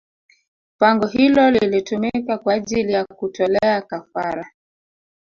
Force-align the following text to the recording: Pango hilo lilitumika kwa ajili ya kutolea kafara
Pango 0.77 1.07
hilo 1.07 1.49
lilitumika 1.51 2.37
kwa 2.37 2.53
ajili 2.53 2.91
ya 2.93 3.05
kutolea 3.05 3.81
kafara 3.81 4.51